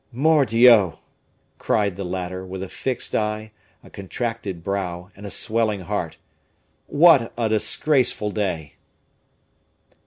[0.11, 0.93] "Mordioux!"
[1.59, 3.51] cried the latter, with a fixed eye,
[3.83, 6.17] a contracted brow, and a swelling heart
[6.87, 8.77] "What a disgraceful day!"